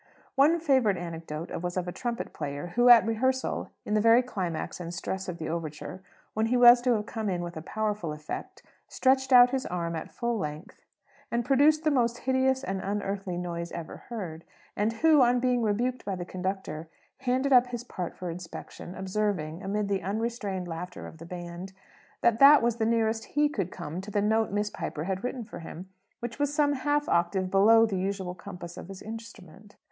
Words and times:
One 0.33 0.59
favourite 0.59 0.97
anecdote 0.97 1.51
was 1.61 1.77
of 1.77 1.87
a 1.87 1.91
trombone 1.91 2.29
player 2.33 2.67
who 2.75 2.89
at 2.89 3.05
rehearsal, 3.05 3.69
in 3.85 3.93
the 3.93 4.01
very 4.01 4.23
climax 4.23 4.79
and 4.79 4.91
stress 4.91 5.29
of 5.29 5.37
the 5.37 5.47
overture, 5.47 6.01
when 6.33 6.47
he 6.47 6.57
was 6.57 6.81
to 6.81 6.95
have 6.95 7.05
come 7.05 7.29
in 7.29 7.41
with 7.43 7.55
a 7.55 7.61
powerful 7.61 8.11
effect, 8.11 8.63
stretched 8.87 9.31
out 9.31 9.51
his 9.51 9.63
arm 9.67 9.95
at 9.95 10.09
full 10.11 10.39
length, 10.39 10.81
and 11.31 11.45
produced 11.45 11.83
the 11.83 11.91
most 11.91 12.17
hideous 12.21 12.63
and 12.63 12.81
unearthly 12.81 13.37
noise 13.37 13.71
ever 13.73 13.97
heard; 14.09 14.43
and 14.75 14.91
who, 14.91 15.21
on 15.21 15.39
being 15.39 15.61
rebuked 15.61 16.03
by 16.03 16.15
the 16.15 16.25
conductor, 16.25 16.89
handed 17.19 17.53
up 17.53 17.67
his 17.67 17.83
part 17.83 18.15
for 18.15 18.31
inspection, 18.31 18.95
observing, 18.95 19.61
amid 19.61 19.87
the 19.87 20.01
unrestrained 20.01 20.67
laughter 20.67 21.05
of 21.05 21.19
the 21.19 21.27
band, 21.27 21.73
that 22.21 22.39
that 22.39 22.63
was 22.63 22.77
the 22.77 22.87
nearest 22.87 23.25
he 23.37 23.47
could 23.47 23.69
come 23.71 24.01
to 24.01 24.09
the 24.09 24.19
note 24.19 24.49
Miss 24.49 24.71
Piper 24.71 25.03
had 25.03 25.23
written 25.23 25.43
for 25.43 25.59
him, 25.59 25.89
which 26.21 26.39
was 26.39 26.51
some 26.51 26.73
half 26.73 27.07
octave 27.07 27.51
below 27.51 27.85
the 27.85 27.99
usual 27.99 28.33
compass 28.33 28.77
of 28.77 28.87
his 28.87 29.03
instrument. 29.03 29.75